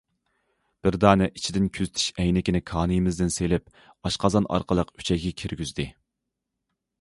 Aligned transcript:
بىر 0.85 0.95
دانە 1.01 1.27
ئىچىدىن 1.39 1.67
كۆزىتىش 1.77 2.05
ئەينىكىنى 2.23 2.61
كانىيىمدىن 2.71 3.29
سېلىپ 3.37 3.69
ئاشقازان 4.09 4.49
ئارقىلىق 4.57 4.91
ئۈچەيگە 4.97 5.35
كىرگۈزدى. 5.43 5.87